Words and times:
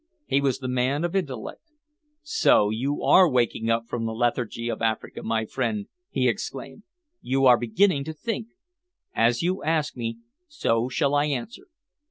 He 0.25 0.41
was 0.41 0.57
the 0.57 0.67
man 0.67 1.03
of 1.03 1.15
intellect. 1.15 1.61
"So 2.23 2.71
you 2.71 3.03
are 3.03 3.29
waking 3.29 3.69
up 3.69 3.87
from 3.87 4.07
the 4.07 4.13
lethargy 4.15 4.67
of 4.67 4.81
Africa, 4.81 5.21
my 5.21 5.45
friend!" 5.45 5.85
he 6.09 6.27
exclaimed. 6.27 6.81
"You 7.21 7.45
are 7.45 7.55
beginning 7.55 8.03
to 8.05 8.13
think. 8.13 8.47
As 9.13 9.43
you 9.43 9.61
ask 9.63 9.95
me, 9.95 10.17
so 10.47 10.89
shall 10.89 11.13
I 11.13 11.25
answer. 11.25 11.67